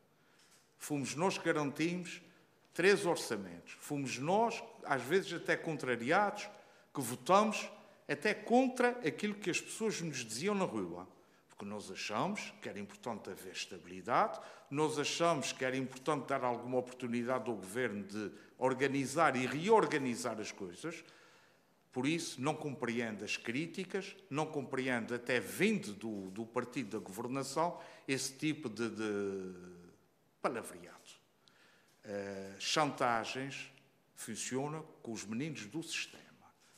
Fomos 0.76 1.15
nós 1.15 1.38
que 1.38 1.45
garantimos 1.45 2.26
três 2.76 3.06
orçamentos. 3.06 3.73
Fomos 3.80 4.18
nós, 4.18 4.62
às 4.85 5.02
vezes 5.02 5.33
até 5.33 5.56
contrariados, 5.56 6.47
que 6.95 7.00
votamos 7.00 7.71
até 8.06 8.35
contra 8.35 8.90
aquilo 9.06 9.35
que 9.35 9.49
as 9.49 9.61
pessoas 9.61 10.00
nos 10.02 10.18
diziam 10.18 10.54
na 10.54 10.66
rua. 10.66 11.09
Porque 11.49 11.64
nós 11.64 11.90
achamos 11.90 12.52
que 12.61 12.68
era 12.68 12.78
importante 12.78 13.30
haver 13.30 13.52
estabilidade, 13.52 14.38
nós 14.71 14.99
achamos 14.99 15.52
que 15.52 15.64
era 15.64 15.75
importante 15.75 16.26
dar 16.26 16.45
alguma 16.45 16.76
oportunidade 16.76 17.49
ao 17.49 17.56
governo 17.56 18.04
de 18.04 18.30
organizar 18.59 19.37
e 19.37 19.47
reorganizar 19.47 20.38
as 20.38 20.52
coisas. 20.52 21.02
Por 21.90 22.06
isso, 22.06 22.38
não 22.42 22.54
compreendo 22.54 23.25
as 23.25 23.38
críticas, 23.38 24.14
não 24.28 24.45
compreendo, 24.45 25.14
até 25.14 25.40
vindo 25.40 25.95
do, 25.95 26.30
do 26.30 26.45
partido 26.45 26.99
da 26.99 27.02
governação, 27.02 27.80
esse 28.06 28.35
tipo 28.35 28.68
de, 28.68 28.90
de 28.90 29.54
palavreado. 30.42 30.96
Uh, 32.07 32.61
chantagens 32.61 33.69
funcionam 34.15 34.83
com 35.03 35.11
os 35.11 35.25
meninos 35.25 35.67
do 35.67 35.83
sistema, 35.83 36.23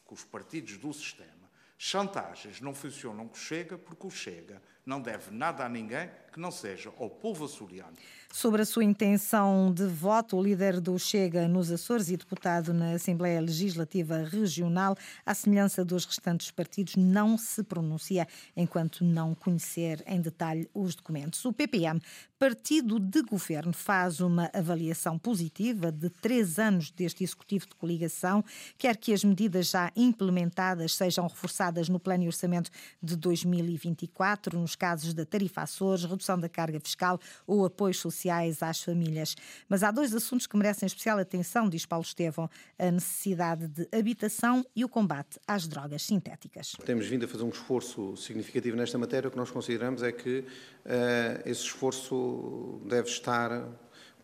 com 0.05 0.15
os 0.15 0.25
partidos 0.25 0.79
do 0.79 0.91
sistema. 0.93 1.51
Chantagens 1.77 2.61
não 2.63 2.75
funcionam 2.75 3.29
com 3.29 3.35
Chega, 3.35 3.77
porque 3.77 4.07
o 4.07 4.11
Chega 4.11 4.63
não 4.87 5.03
deve 5.03 5.31
nada 5.31 5.67
a 5.67 5.69
ninguém 5.69 6.11
que 6.33 6.41
não 6.41 6.51
seja 6.51 6.91
ao 6.99 7.11
povo 7.11 7.45
açoriano. 7.45 7.97
Sobre 8.31 8.61
a 8.61 8.67
sua 8.67 8.85
intenção 8.85 9.73
de 9.73 9.87
voto, 9.87 10.37
o 10.37 10.43
líder 10.43 10.81
do 10.81 10.97
Chega 10.99 11.49
nos 11.49 11.73
Açores 11.73 12.11
e 12.11 12.17
deputado 12.17 12.75
na 12.75 12.93
Assembleia 12.93 13.41
Legislativa 13.41 14.19
Regional, 14.19 14.95
à 15.25 15.35
semelhança 15.35 15.83
dos 15.83 16.05
restantes 16.05 16.51
partidos, 16.51 16.95
não 16.95 17.39
se 17.39 17.65
pronuncia 17.65 18.29
enquanto 18.55 19.03
não 19.03 19.35
conhecer 19.35 20.05
em 20.07 20.21
detalhe 20.21 20.69
os 20.75 20.95
documentos. 20.95 21.43
O 21.47 21.55
PPM, 21.55 22.01
partido 22.39 23.01
de 23.01 23.23
governo, 23.23 23.73
faz 23.73 24.21
uma 24.21 24.51
avaliação 24.53 25.19
positiva 25.19 25.91
de 25.91 26.11
três 26.11 26.59
anos 26.59 26.91
deste 26.91 27.25
executivo 27.25 27.67
de 27.67 27.75
coligação, 27.77 28.45
quer 28.77 28.97
que 28.99 29.13
as 29.13 29.25
medidas 29.25 29.71
já 29.71 29.91
implementadas 29.97 30.95
sejam 30.95 31.27
reforçadas 31.27 31.89
no 31.89 31.99
plano 31.99 32.25
e 32.25 32.27
orçamento 32.27 32.71
de 33.03 33.17
2024, 33.17 34.59
nos 34.59 34.77
casos 34.77 35.15
da 35.15 35.25
tarifa 35.25 35.63
Açores, 35.63 36.05
redução 36.05 36.39
da 36.39 36.49
carga 36.49 36.79
fiscal 36.79 37.19
ou 37.47 37.65
apoios 37.65 37.99
sociais 37.99 38.18
sociais 38.19 38.63
às 38.63 38.83
famílias. 38.83 39.37
Mas 39.69 39.83
há 39.83 39.91
dois 39.91 40.15
assuntos 40.15 40.47
que 40.47 40.57
merecem 40.57 40.87
especial 40.87 41.19
atenção, 41.19 41.69
diz 41.69 41.87
Paulo 41.87 42.05
Estevão: 42.05 42.51
a 42.79 42.91
necessidade 42.91 43.69
de 43.69 43.89
habitação 43.97 44.65
e 44.75 44.85
o 44.85 44.89
combate 44.89 45.39
às 45.47 45.69
drogas 45.69 46.03
sintéticas. 46.03 46.73
Temos 46.85 47.07
vindo 47.07 47.25
a 47.25 47.29
fazer 47.29 47.45
um 47.45 47.51
esforço 47.51 48.17
significativo 48.17 48.77
nesta 48.77 48.99
matéria. 48.99 49.29
O 49.29 49.31
que 49.31 49.37
nós 49.37 49.51
consideramos 49.51 50.03
é 50.03 50.13
que 50.13 50.41
uh, 50.41 50.45
esse 51.45 51.63
esforço 51.63 52.81
deve 52.87 53.09
estar 53.09 53.69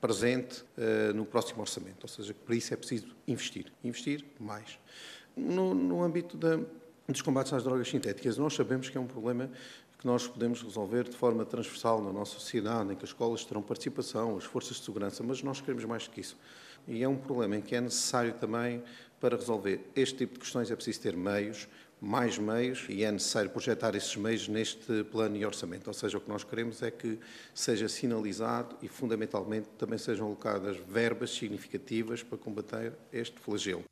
presente 0.01 0.63
uh, 0.63 1.15
no 1.15 1.25
próximo 1.25 1.61
orçamento, 1.63 2.03
ou 2.03 2.09
seja, 2.09 2.35
para 2.35 2.55
isso 2.55 2.75
é 2.75 2.77
preciso 2.77 3.07
investir, 3.27 3.73
investir 3.83 4.25
mais. 4.39 4.79
No, 5.35 5.75
no 5.75 6.03
âmbito 6.03 6.37
da, 6.37 6.61
dos 7.09 7.23
combates 7.23 7.53
às 7.53 7.65
drogas 7.65 7.89
sintéticas, 7.89 8.37
nós 8.37 8.55
sabemos 8.55 8.89
que 8.91 8.99
é 8.99 9.01
um 9.01 9.07
problema 9.07 9.51
que 10.05 10.07
nós 10.07 10.29
podemos 10.29 10.61
resolver 10.61 11.05
de 11.05 11.17
forma 11.17 11.47
transversal 11.47 12.03
na 12.03 12.13
nossa 12.13 12.35
sociedade, 12.35 12.93
em 12.93 12.95
que 12.95 13.05
as 13.05 13.09
escolas 13.09 13.43
terão 13.43 13.63
participação, 13.63 14.37
as 14.37 14.45
forças 14.45 14.77
de 14.77 14.85
segurança, 14.85 15.23
mas 15.23 15.43
nós 15.43 15.63
queremos 15.63 15.83
mais 15.87 16.05
do 16.05 16.11
que 16.11 16.21
isso. 16.21 16.37
E 16.87 17.03
é 17.03 17.09
um 17.09 17.17
problema 17.17 17.57
em 17.57 17.63
que 17.63 17.75
é 17.75 17.81
necessário 17.81 18.35
também, 18.35 18.83
para 19.19 19.35
resolver 19.35 19.81
este 19.97 20.19
tipo 20.19 20.35
de 20.35 20.41
questões, 20.41 20.71
é 20.71 20.77
preciso 20.77 21.01
ter 21.01 21.17
meios, 21.17 21.67
mais 22.03 22.37
meios, 22.37 22.85
e 22.91 23.03
é 23.03 23.11
necessário 23.11 23.49
projetar 23.49 23.95
esses 23.95 24.15
meios 24.15 24.47
neste 24.47 25.05
plano 25.05 25.39
e 25.39 25.47
orçamento. 25.47 25.89
Ou 25.89 25.95
seja, 25.95 26.19
o 26.19 26.21
que 26.21 26.29
nós 26.29 26.45
queremos 26.45 26.83
é 26.83 26.91
que 26.91 27.19
seja 27.55 27.89
sinalizado 27.89 28.77
e, 28.83 28.89
fundamentalmente, 28.89 29.69
também 29.79 29.97
sejam 29.97 30.27
alocadas 30.27 30.77
verbas 30.87 31.31
significativas 31.31 32.23
para 32.23 32.37
combater 32.37 32.93
este 33.11 33.41
flagelo. 33.41 33.85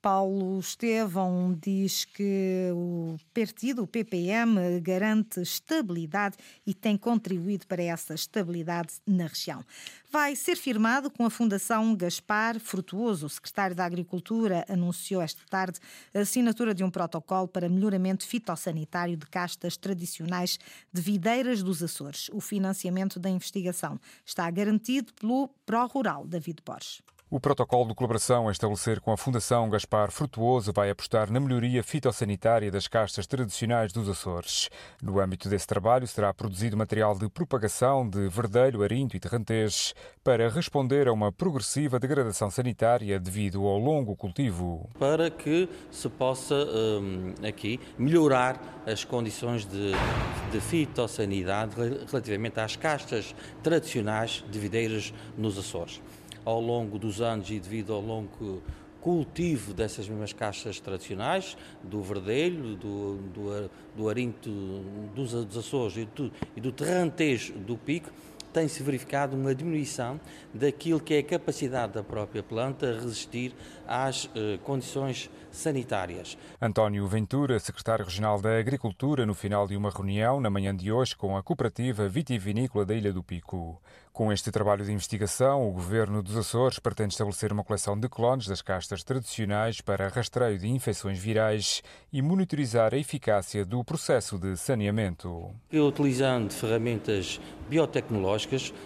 Paulo 0.00 0.60
Estevão 0.60 1.58
diz 1.60 2.04
que 2.04 2.70
o 2.72 3.16
partido, 3.34 3.82
o 3.82 3.86
PPM, 3.86 4.80
garante 4.80 5.40
estabilidade 5.40 6.36
e 6.64 6.72
tem 6.72 6.96
contribuído 6.96 7.66
para 7.66 7.82
essa 7.82 8.14
estabilidade 8.14 8.94
na 9.06 9.26
região. 9.26 9.64
Vai 10.10 10.36
ser 10.36 10.56
firmado 10.56 11.10
com 11.10 11.24
a 11.24 11.30
Fundação 11.30 11.94
Gaspar 11.96 12.60
Frutuoso. 12.60 13.26
O 13.26 13.28
secretário 13.28 13.74
da 13.74 13.84
Agricultura 13.84 14.64
anunciou 14.68 15.20
esta 15.20 15.42
tarde 15.50 15.80
a 16.14 16.20
assinatura 16.20 16.72
de 16.72 16.84
um 16.84 16.90
protocolo 16.90 17.48
para 17.48 17.68
melhoramento 17.68 18.26
fitossanitário 18.26 19.16
de 19.16 19.26
castas 19.26 19.76
tradicionais 19.76 20.58
de 20.92 21.02
videiras 21.02 21.62
dos 21.62 21.82
Açores. 21.82 22.30
O 22.32 22.40
financiamento 22.40 23.18
da 23.18 23.28
investigação 23.28 24.00
está 24.24 24.48
garantido 24.50 25.12
pelo 25.14 25.48
Pró 25.66 25.86
Rural 25.86 26.26
David 26.26 26.62
Borges. 26.64 27.02
O 27.30 27.38
protocolo 27.38 27.88
de 27.88 27.94
colaboração 27.94 28.48
a 28.48 28.52
estabelecer 28.52 29.00
com 29.00 29.12
a 29.12 29.16
Fundação 29.18 29.68
Gaspar 29.68 30.10
Frutuoso 30.10 30.72
vai 30.72 30.88
apostar 30.88 31.30
na 31.30 31.38
melhoria 31.38 31.82
fitossanitária 31.82 32.70
das 32.70 32.88
castas 32.88 33.26
tradicionais 33.26 33.92
dos 33.92 34.08
Açores. 34.08 34.70
No 35.02 35.20
âmbito 35.20 35.46
desse 35.46 35.66
trabalho, 35.66 36.06
será 36.06 36.32
produzido 36.32 36.74
material 36.74 37.14
de 37.18 37.28
propagação 37.28 38.08
de 38.08 38.30
verdelho, 38.30 38.82
arinto 38.82 39.14
e 39.14 39.20
terrantez 39.20 39.94
para 40.24 40.48
responder 40.48 41.06
a 41.06 41.12
uma 41.12 41.30
progressiva 41.30 42.00
degradação 42.00 42.50
sanitária 42.50 43.20
devido 43.20 43.66
ao 43.66 43.78
longo 43.78 44.16
cultivo. 44.16 44.88
Para 44.98 45.30
que 45.30 45.68
se 45.90 46.08
possa 46.08 46.54
um, 46.54 47.34
aqui 47.46 47.78
melhorar 47.98 48.58
as 48.86 49.04
condições 49.04 49.66
de, 49.66 49.92
de 50.50 50.60
fitossanidade 50.62 51.74
relativamente 52.10 52.58
às 52.58 52.74
castas 52.74 53.34
tradicionais 53.62 54.42
de 54.50 54.58
videiras 54.58 55.12
nos 55.36 55.58
Açores 55.58 56.00
ao 56.48 56.62
longo 56.62 56.98
dos 56.98 57.20
anos 57.20 57.50
e 57.50 57.60
devido 57.60 57.92
ao 57.92 58.00
longo 58.00 58.62
cultivo 59.02 59.74
dessas 59.74 60.08
mesmas 60.08 60.32
caixas 60.32 60.80
tradicionais, 60.80 61.58
do 61.82 62.02
verdelho, 62.02 62.74
do, 62.74 63.16
do, 63.16 63.70
do 63.94 64.08
arinto 64.08 64.50
dos 65.14 65.34
Açores 65.34 65.98
e 65.98 66.04
do, 66.06 66.32
e 66.56 66.60
do 66.60 66.72
terrantejo 66.72 67.52
do 67.52 67.76
pico, 67.76 68.10
tem-se 68.52 68.82
verificado 68.82 69.36
uma 69.36 69.54
diminuição 69.54 70.20
daquilo 70.52 71.00
que 71.00 71.14
é 71.14 71.18
a 71.18 71.22
capacidade 71.22 71.92
da 71.92 72.02
própria 72.02 72.42
planta 72.42 72.90
a 72.90 72.94
resistir 72.94 73.54
às 73.86 74.28
eh, 74.34 74.58
condições 74.64 75.30
sanitárias. 75.50 76.36
António 76.60 77.06
Ventura, 77.06 77.58
secretário 77.58 78.04
regional 78.04 78.40
da 78.40 78.58
Agricultura, 78.58 79.26
no 79.26 79.34
final 79.34 79.66
de 79.66 79.76
uma 79.76 79.90
reunião 79.90 80.40
na 80.40 80.50
manhã 80.50 80.74
de 80.74 80.92
hoje 80.92 81.16
com 81.16 81.36
a 81.36 81.42
cooperativa 81.42 82.08
vitivinícola 82.08 82.84
da 82.84 82.94
Ilha 82.94 83.12
do 83.12 83.22
Pico. 83.22 83.80
Com 84.12 84.32
este 84.32 84.50
trabalho 84.50 84.84
de 84.84 84.90
investigação, 84.90 85.68
o 85.68 85.72
governo 85.72 86.22
dos 86.24 86.36
Açores 86.36 86.80
pretende 86.80 87.14
estabelecer 87.14 87.52
uma 87.52 87.62
coleção 87.62 87.96
de 87.96 88.08
clones 88.08 88.48
das 88.48 88.60
castas 88.60 89.04
tradicionais 89.04 89.80
para 89.80 90.08
rastreio 90.08 90.58
de 90.58 90.66
infecções 90.66 91.18
virais 91.18 91.84
e 92.12 92.20
monitorizar 92.20 92.92
a 92.92 92.98
eficácia 92.98 93.64
do 93.64 93.84
processo 93.84 94.36
de 94.36 94.56
saneamento. 94.56 95.50
Utilizando 95.72 96.52
ferramentas 96.52 97.40
biotecnológicas, 97.68 98.37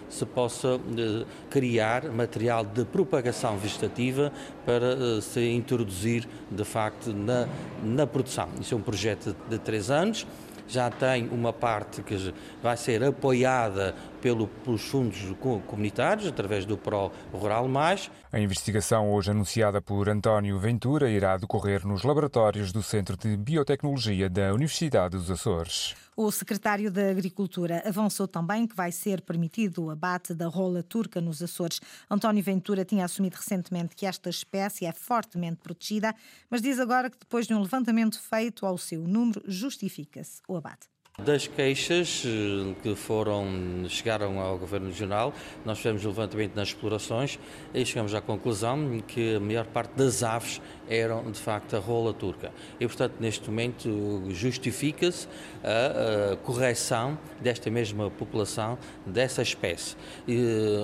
se 0.09 0.25
possa 0.25 0.79
eh, 0.97 1.25
criar 1.49 2.05
material 2.05 2.65
de 2.65 2.85
propagação 2.85 3.57
vegetativa 3.57 4.31
para 4.65 4.93
eh, 4.93 5.21
se 5.21 5.41
introduzir 5.49 6.27
de 6.49 6.63
facto 6.63 7.13
na, 7.13 7.47
na 7.83 8.07
produção. 8.07 8.49
Isso 8.59 8.73
é 8.73 8.77
um 8.77 8.81
projeto 8.81 9.35
de 9.49 9.59
três 9.59 9.91
anos 9.91 10.25
já 10.67 10.89
tem 10.89 11.27
uma 11.29 11.51
parte 11.51 12.01
que 12.01 12.33
vai 12.61 12.77
ser 12.77 13.03
apoiada 13.03 13.93
pelo, 14.23 14.47
pelos 14.47 14.83
fundos 14.83 15.19
comunitários, 15.67 16.25
através 16.25 16.65
do 16.65 16.77
Pro 16.77 17.11
Rural 17.33 17.67
Mais. 17.67 18.09
A 18.31 18.39
investigação, 18.39 19.11
hoje 19.11 19.31
anunciada 19.31 19.81
por 19.81 20.07
António 20.07 20.57
Ventura, 20.57 21.09
irá 21.09 21.35
decorrer 21.35 21.85
nos 21.85 22.03
laboratórios 22.03 22.71
do 22.71 22.81
Centro 22.81 23.17
de 23.17 23.35
Biotecnologia 23.35 24.29
da 24.29 24.53
Universidade 24.53 25.17
dos 25.17 25.29
Açores. 25.29 25.93
O 26.15 26.31
secretário 26.31 26.89
da 26.89 27.09
Agricultura 27.09 27.83
avançou 27.85 28.25
também 28.25 28.65
que 28.65 28.75
vai 28.75 28.93
ser 28.93 29.19
permitido 29.19 29.83
o 29.83 29.89
abate 29.89 30.33
da 30.33 30.47
rola 30.47 30.81
turca 30.81 31.19
nos 31.19 31.43
Açores. 31.43 31.81
António 32.09 32.41
Ventura 32.41 32.85
tinha 32.85 33.03
assumido 33.03 33.35
recentemente 33.35 33.93
que 33.93 34.05
esta 34.05 34.29
espécie 34.29 34.85
é 34.85 34.93
fortemente 34.93 35.57
protegida, 35.61 36.15
mas 36.49 36.61
diz 36.61 36.79
agora 36.79 37.09
que 37.09 37.19
depois 37.19 37.45
de 37.45 37.53
um 37.53 37.61
levantamento 37.61 38.21
feito 38.21 38.65
ao 38.65 38.77
seu 38.77 39.01
número, 39.05 39.43
justifica-se 39.45 40.41
o 40.47 40.55
abate. 40.55 40.92
Das 41.19 41.45
queixas 41.45 42.23
eh, 42.25 42.73
que 42.81 42.95
foram, 42.95 43.85
chegaram 43.87 44.39
ao 44.39 44.57
Governo 44.57 44.87
Regional, 44.87 45.31
nós 45.63 45.77
fizemos 45.77 46.03
levantamento 46.03 46.55
nas 46.55 46.69
explorações 46.69 47.37
e 47.71 47.85
chegamos 47.85 48.15
à 48.15 48.19
conclusão 48.19 48.99
que 49.07 49.35
a 49.35 49.39
maior 49.39 49.67
parte 49.67 49.91
das 49.95 50.23
aves 50.23 50.59
eram 50.89 51.31
de 51.31 51.39
facto 51.39 51.75
a 51.75 51.79
rola 51.79 52.15
turca. 52.15 52.51
E 52.79 52.87
portanto, 52.87 53.13
neste 53.19 53.47
momento, 53.47 54.23
justifica-se 54.29 55.27
a, 55.63 56.33
a, 56.33 56.37
correção 56.37 57.15
desta 57.39 57.69
mesma 57.69 58.09
população, 58.09 58.75
dessa 59.05 59.43
espécie. 59.43 59.95
E, 60.27 60.41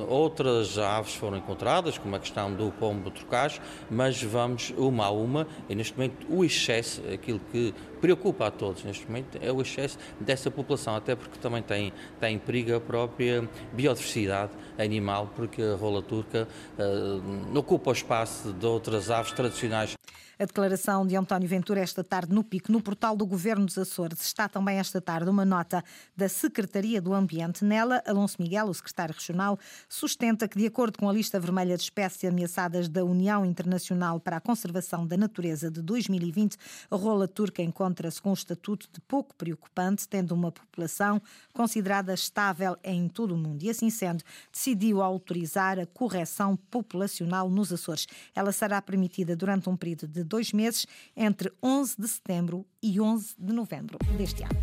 outras 0.08 0.78
aves 0.78 1.16
foram 1.16 1.38
encontradas, 1.38 1.98
como 1.98 2.16
a 2.16 2.20
questão 2.20 2.54
do 2.54 2.72
pombo 2.74 3.10
trocage, 3.10 3.60
mas 3.90 4.22
vamos 4.22 4.72
uma 4.78 5.06
a 5.06 5.10
uma 5.10 5.48
e 5.68 5.74
neste 5.74 5.98
momento 5.98 6.28
o 6.30 6.46
excesso, 6.46 7.02
aquilo 7.12 7.42
que 7.52 7.74
preocupa 8.00 8.48
a 8.48 8.51
todos 8.51 8.84
neste 8.84 9.06
momento, 9.08 9.38
é 9.41 9.51
o 9.51 9.62
excesso 9.62 9.98
dessa 10.20 10.50
população, 10.50 10.96
até 10.96 11.15
porque 11.15 11.38
também 11.39 11.62
tem, 11.62 11.94
tem 12.20 12.36
em 12.36 12.39
perigo 12.39 12.75
a 12.75 12.79
própria 12.79 13.48
biodiversidade 13.74 14.51
animal, 14.77 15.32
porque 15.36 15.62
a 15.62 15.75
rola 15.75 16.01
turca 16.01 16.48
uh, 16.77 17.58
ocupa 17.58 17.89
o 17.89 17.94
espaço 17.94 18.53
de 18.53 18.65
outras 18.65 19.10
aves 19.10 19.32
tradicionais 19.32 19.96
a 20.39 20.46
declaração 20.46 21.05
de 21.05 21.17
António 21.17 21.50
Ventura 21.50 21.81
esta 21.81 22.01
tarde 22.01 22.34
no 22.34 22.46
PIC, 22.46 22.72
no 22.72 22.81
portal 22.81 23.13
do 23.13 23.25
Governo 23.25 23.65
dos 23.65 23.77
Açores. 23.77 24.22
Está 24.22 24.48
também 24.48 24.77
esta 24.77 25.01
tarde 25.01 25.29
uma 25.29 25.43
nota 25.43 25.84
da 26.15 26.29
Secretaria 26.29 27.01
do 27.01 27.13
Ambiente. 27.13 27.65
Nela, 27.65 28.01
Alonso 28.08 28.41
Miguel, 28.41 28.67
o 28.67 28.74
secretário 28.74 29.13
regional, 29.13 29.60
sustenta 29.89 30.48
que, 30.48 30.58
de 30.58 30.65
acordo 30.65 30.98
com 30.98 31.10
a 31.10 31.13
lista 31.13 31.38
vermelha 31.41 31.75
de 31.75 31.84
espécies 31.84 32.24
ameaçadas 32.24 32.88
da 32.88 33.03
União 33.03 33.46
Internacional 33.46 34.17
para 34.17 34.38
a 34.38 34.39
Conservação 34.39 35.05
da 35.05 35.17
Natureza 35.17 35.69
de 35.69 35.81
2020, 35.81 36.55
a 36.89 36.96
rola 36.96 37.27
turca 37.27 37.62
encontra-se 37.62 38.22
com 38.22 38.29
um 38.29 38.34
estatuto 38.34 38.88
de 38.93 39.01
pouco 39.01 39.36
preocupante, 39.36 40.08
tendo 40.08 40.31
uma 40.34 40.53
população 40.53 41.22
considerada 41.53 42.13
estável 42.13 42.77
em 42.81 43.10
todo 43.10 43.36
o 43.36 43.38
mundo. 43.38 43.62
E 43.63 43.69
assim 43.69 43.89
sendo, 43.89 44.24
decidiu 44.53 45.01
autorizar 45.01 45.77
a 45.77 45.86
correção 45.86 46.55
populacional 46.55 47.50
nos 47.50 47.74
Açores. 47.74 48.08
Ela 48.34 48.53
será 48.53 48.81
permitida 48.81 49.36
durante 49.36 49.69
um 49.69 49.75
período 49.75 50.08
de 50.08 50.29
dois 50.30 50.54
meses, 50.54 50.86
entre 51.16 51.52
11 51.62 51.96
de 52.00 52.08
setembro 52.08 52.66
e 52.82 53.02
11 53.02 53.36
de 53.38 53.54
novembro 53.54 53.98
deste 54.18 54.44
ano. 54.44 54.60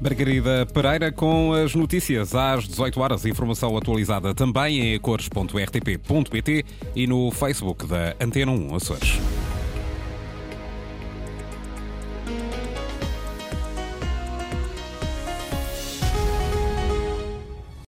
Margarida 0.00 0.66
Pereira 0.72 1.12
com 1.12 1.52
as 1.52 1.74
notícias 1.74 2.34
às 2.34 2.66
18 2.66 3.00
horas. 3.00 3.26
Informação 3.26 3.76
atualizada 3.76 4.34
também 4.34 4.94
em 4.94 4.98
cores.rtp.pt 4.98 6.64
e 6.96 7.06
no 7.06 7.30
Facebook 7.30 7.86
da 7.86 8.16
Antena 8.18 8.50
1 8.50 8.74
Açores. 8.74 9.20